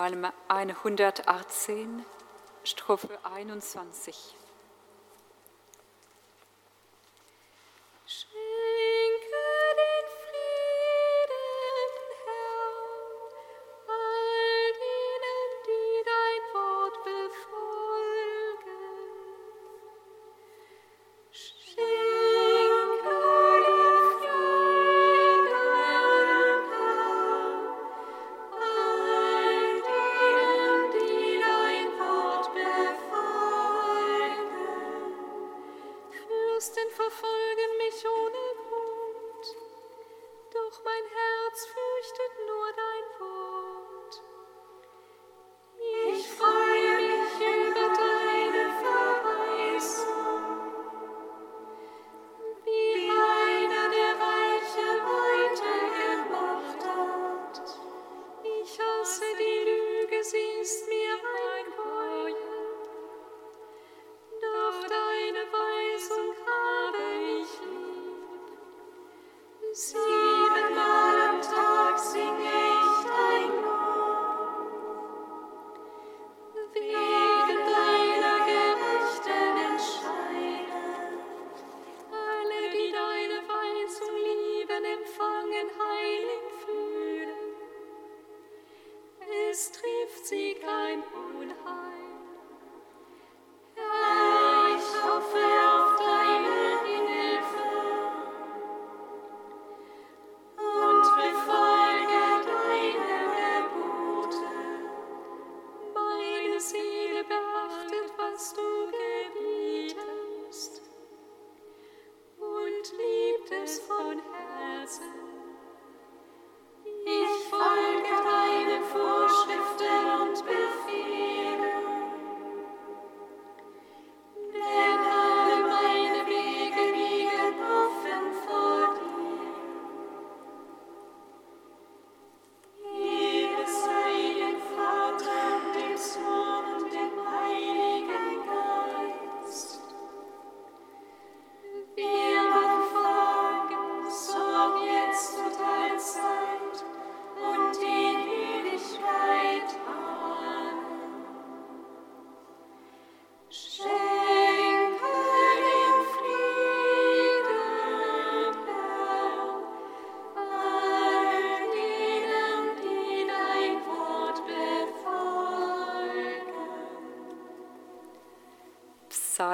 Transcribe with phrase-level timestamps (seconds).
[0.00, 2.06] Psalm 118,
[2.64, 4.39] Strophe 21.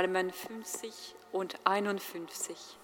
[0.07, 2.79] Psalmen 50 und 51.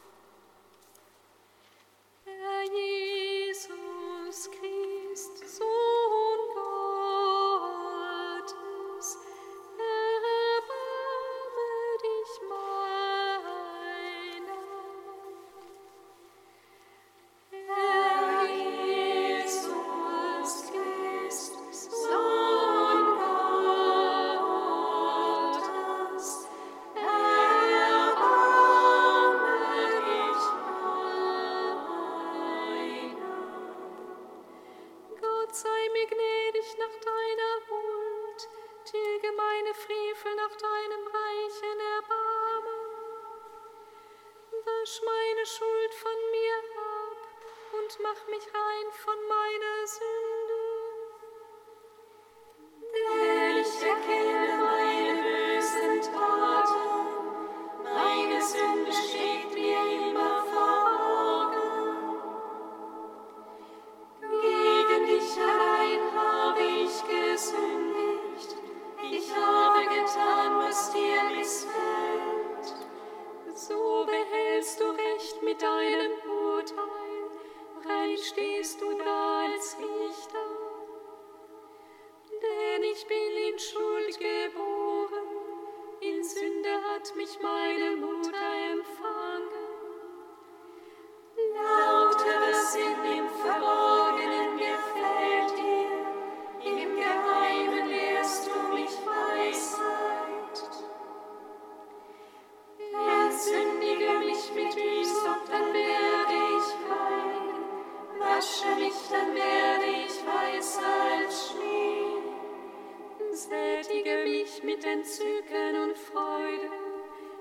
[115.02, 116.70] Entzücken und Freude,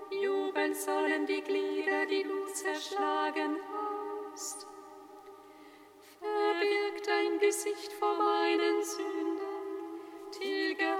[0.10, 3.56] jubeln sollen die Glieder, die du zerschlagen
[4.34, 4.66] hast.
[6.18, 10.90] Verbirg dein Gesicht vor meinen Sünden, tilge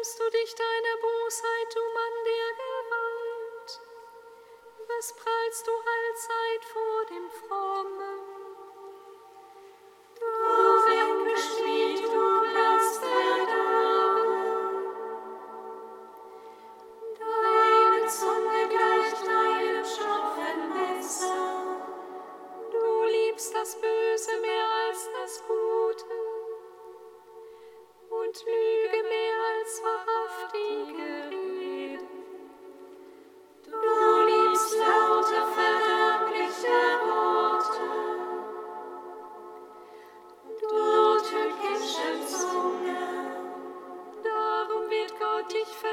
[0.00, 3.80] rühmst du dich deiner Bosheit, du Mann der Gewalt?
[4.88, 8.19] Was prallst du allzeit vor dem Frommen?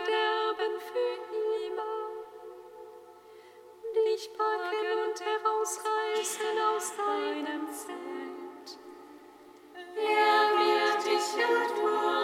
[0.08, 1.84] Für immer
[3.94, 8.80] dich beugen und herausreißen aus deinem Zelt.
[9.96, 12.17] Er wird dich ertragen.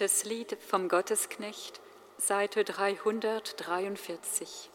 [0.00, 1.80] Das Lied vom Gottesknecht,
[2.16, 4.70] Seite 343.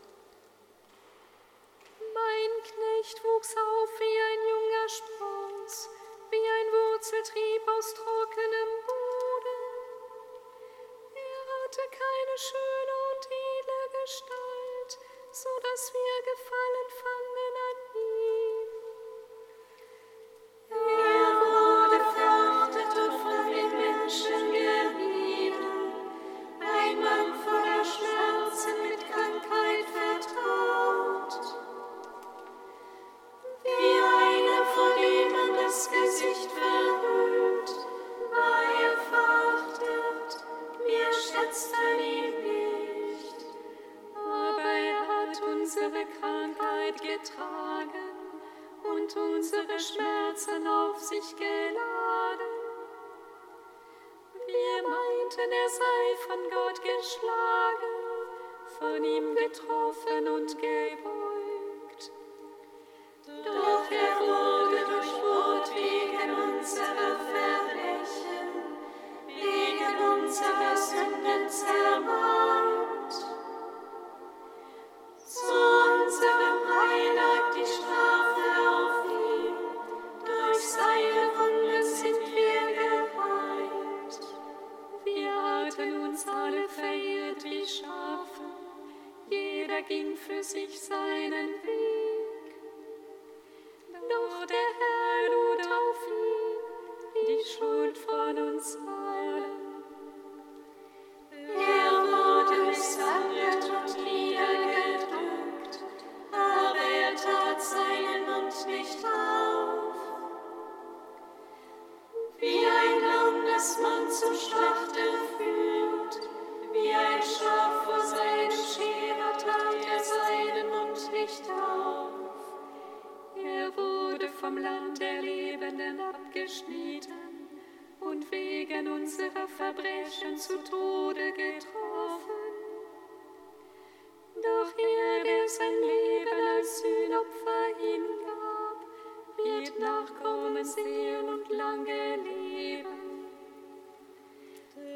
[140.65, 142.87] sehen und lange leben.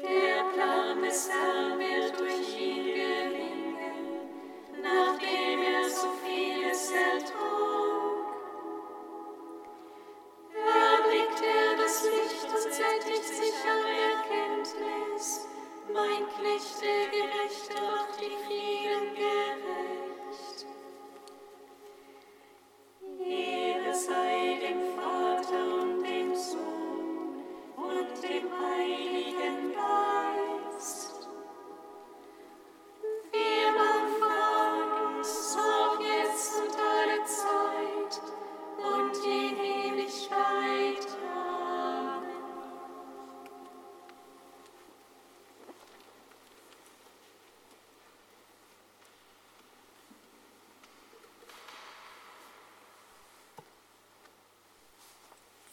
[0.02, 1.30] Der Plan des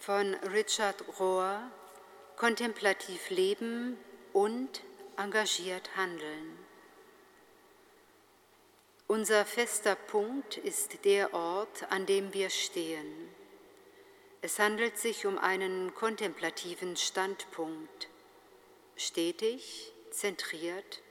[0.08, 1.60] von Richard Rohr
[2.38, 3.98] Kontemplativ leben
[4.32, 4.82] und
[5.18, 6.58] engagiert handeln.
[9.08, 13.12] Unser fester Punkt ist der Ort, an dem wir stehen.
[14.42, 18.08] Es handelt sich um einen kontemplativen Standpunkt,
[18.96, 21.02] stetig, zentriert,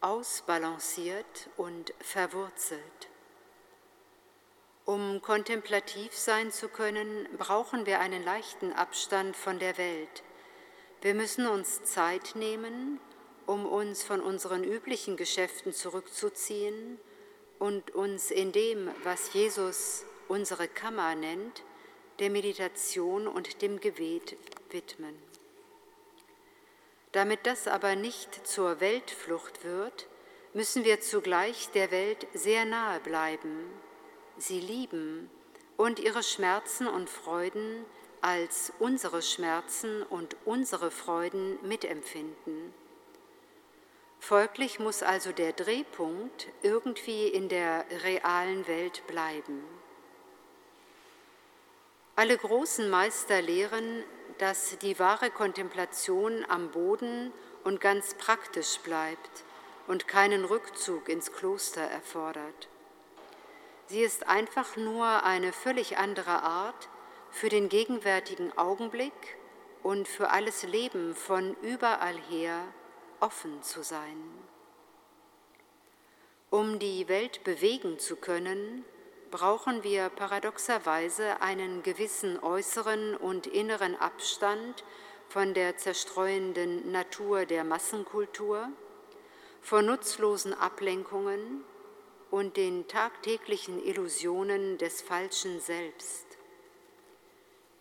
[0.00, 3.13] ausbalanciert und verwurzelt.
[4.86, 10.22] Um kontemplativ sein zu können, brauchen wir einen leichten Abstand von der Welt.
[11.00, 13.00] Wir müssen uns Zeit nehmen,
[13.46, 16.98] um uns von unseren üblichen Geschäften zurückzuziehen
[17.58, 21.62] und uns in dem, was Jesus unsere Kammer nennt,
[22.18, 24.36] der Meditation und dem Gebet
[24.68, 25.16] widmen.
[27.12, 30.08] Damit das aber nicht zur Weltflucht wird,
[30.52, 33.70] müssen wir zugleich der Welt sehr nahe bleiben,
[34.38, 35.30] sie lieben
[35.76, 37.84] und ihre Schmerzen und Freuden
[38.20, 42.72] als unsere Schmerzen und unsere Freuden mitempfinden.
[44.18, 49.62] Folglich muss also der Drehpunkt irgendwie in der realen Welt bleiben.
[52.16, 54.04] Alle großen Meister lehren,
[54.38, 57.32] dass die wahre Kontemplation am Boden
[57.64, 59.44] und ganz praktisch bleibt
[59.86, 62.68] und keinen Rückzug ins Kloster erfordert.
[63.86, 66.88] Sie ist einfach nur eine völlig andere Art,
[67.30, 69.12] für den gegenwärtigen Augenblick
[69.82, 72.60] und für alles Leben von überall her
[73.18, 74.16] offen zu sein.
[76.48, 78.84] Um die Welt bewegen zu können,
[79.32, 84.84] brauchen wir paradoxerweise einen gewissen äußeren und inneren Abstand
[85.28, 88.68] von der zerstreuenden Natur der Massenkultur,
[89.60, 91.64] von nutzlosen Ablenkungen
[92.34, 96.26] und den tagtäglichen Illusionen des falschen Selbst.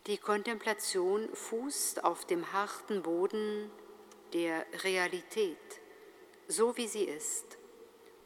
[0.05, 3.71] Die Kontemplation fußt auf dem harten Boden
[4.31, 5.57] der Realität,
[6.47, 7.57] so wie sie ist,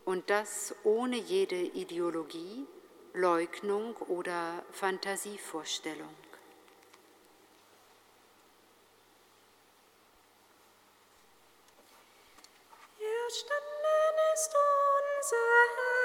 [0.04, 2.68] und das ohne jede Ideologie,
[3.14, 6.14] Leugnung oder Fantasievorstellung.
[13.00, 14.54] Erstanden ist
[15.22, 15.97] unser Herr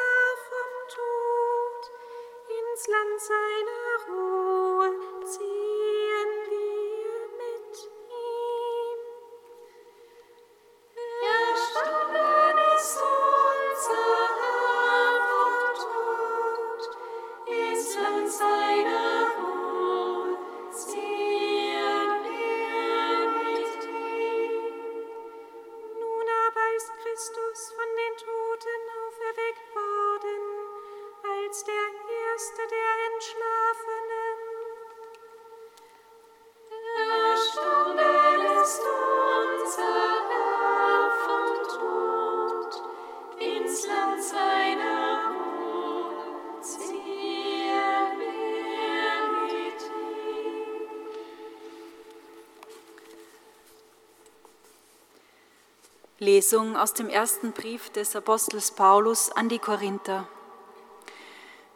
[56.23, 60.29] Lesung aus dem ersten Brief des Apostels Paulus an die Korinther.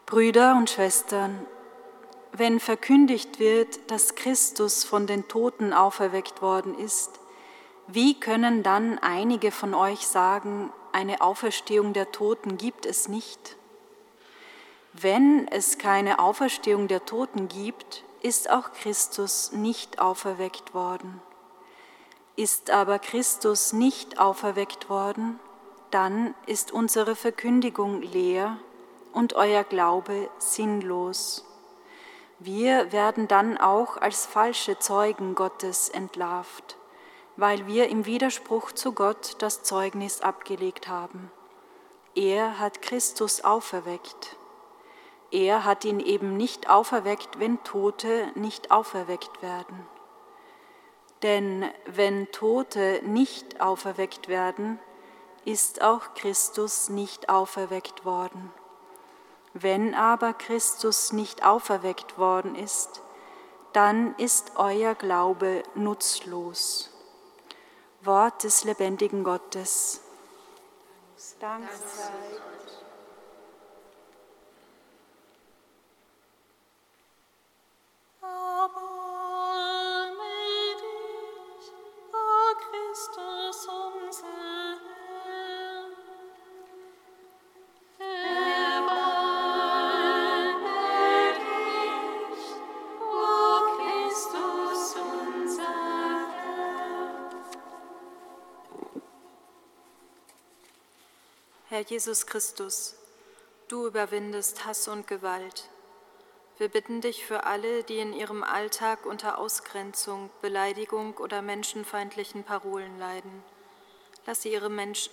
[0.06, 1.44] Brüder und Schwestern,
[2.30, 7.10] wenn verkündigt wird, dass Christus von den Toten auferweckt worden ist,
[7.88, 13.56] wie können dann einige von euch sagen, eine Auferstehung der Toten gibt es nicht?
[14.92, 21.20] Wenn es keine Auferstehung der Toten gibt, ist auch Christus nicht auferweckt worden.
[22.36, 25.40] Ist aber Christus nicht auferweckt worden,
[25.90, 28.58] dann ist unsere Verkündigung leer
[29.14, 31.46] und euer Glaube sinnlos.
[32.38, 36.76] Wir werden dann auch als falsche Zeugen Gottes entlarvt,
[37.36, 41.30] weil wir im Widerspruch zu Gott das Zeugnis abgelegt haben.
[42.14, 44.36] Er hat Christus auferweckt.
[45.30, 49.86] Er hat ihn eben nicht auferweckt, wenn Tote nicht auferweckt werden.
[51.22, 54.78] Denn wenn Tote nicht auferweckt werden,
[55.44, 58.52] ist auch Christus nicht auferweckt worden.
[59.54, 63.00] Wenn aber Christus nicht auferweckt worden ist,
[63.72, 66.90] dann ist euer Glaube nutzlos.
[68.02, 70.00] Wort des lebendigen Gottes.
[71.40, 72.36] Dank sei
[101.68, 102.94] Herr Jesus Christus,
[103.66, 105.68] du überwindest Hass und Gewalt.
[106.58, 113.00] Wir bitten dich für alle, die in ihrem Alltag unter Ausgrenzung, Beleidigung oder menschenfeindlichen Parolen
[113.00, 113.42] leiden.
[114.26, 115.12] Lass sie ihre, Menschen,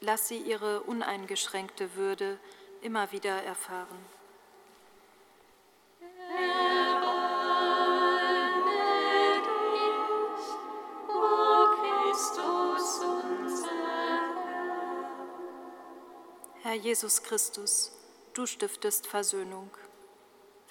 [0.00, 2.38] lass sie ihre uneingeschränkte Würde
[2.82, 4.15] immer wieder erfahren.
[16.76, 17.92] Jesus Christus,
[18.34, 19.70] du stiftest Versöhnung.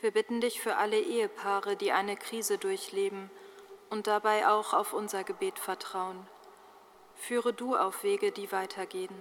[0.01, 3.31] Wir bitten dich für alle Ehepaare, die eine Krise durchleben
[3.89, 6.27] und dabei auch auf unser Gebet vertrauen.
[7.15, 9.15] Führe du auf Wege, die weitergehen.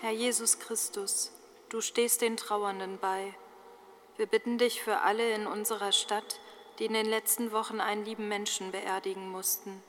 [0.00, 1.32] Herr Jesus Christus,
[1.68, 3.34] du stehst den Trauernden bei
[4.20, 6.40] wir bitten dich für alle in unserer Stadt,
[6.78, 9.82] die in den letzten Wochen einen lieben Menschen beerdigen mussten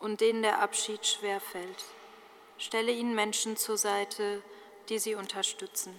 [0.00, 1.84] und denen der Abschied schwer fällt.
[2.56, 4.42] Stelle ihnen Menschen zur Seite,
[4.88, 5.94] die sie unterstützen.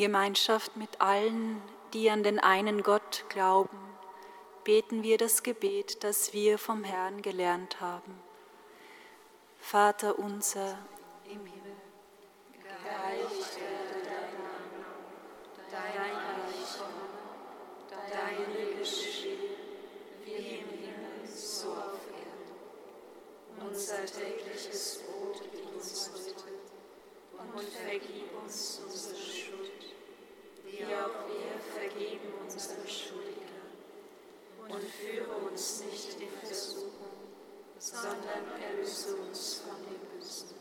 [0.00, 1.60] Gemeinschaft mit allen,
[1.92, 3.78] die an den einen Gott glauben,
[4.64, 8.18] beten wir das Gebet, das wir vom Herrn gelernt haben.
[9.58, 10.78] Vater unser
[11.26, 11.76] im Himmel,
[12.50, 14.86] geheiligt werde dein Name,
[15.70, 19.36] dein Reich komme, dein Wille geschehe,
[20.24, 23.68] wie im Himmel, so auf Erden.
[23.68, 26.48] Unser tägliches Brot gib uns heute
[27.38, 29.50] und vergib uns unsere Schuld
[30.80, 33.68] wie auch wir vergeben unseren Schuldigern.
[34.68, 37.10] Und führe uns nicht in Versuchung,
[37.92, 40.54] sondern erlöse uns von dem Bösen.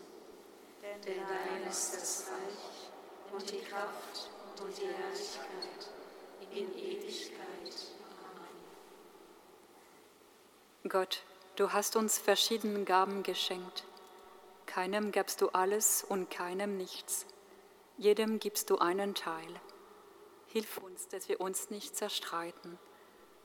[0.81, 2.89] Denn dein ist das Reich
[3.31, 5.89] und die Kraft und die Herrlichkeit
[6.51, 7.47] in Ewigkeit.
[10.87, 11.23] Gott,
[11.55, 13.83] du hast uns verschiedene Gaben geschenkt.
[14.65, 17.27] Keinem gabst du alles und keinem nichts.
[17.97, 19.61] Jedem gibst du einen Teil.
[20.47, 22.79] Hilf uns, dass wir uns nicht zerstreiten,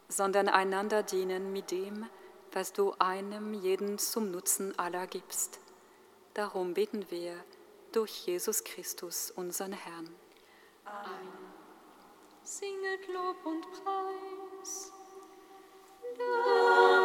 [0.09, 2.24] sondern einander dienen mit dem, was
[2.73, 5.59] du einem jeden zum Nutzen aller gibst.
[6.35, 7.35] Darum beten wir
[7.91, 10.15] durch Jesus Christus, unseren Herrn.
[10.85, 11.33] Amen.
[12.45, 14.93] Singet Lob und Preis.
[16.17, 17.04] Dank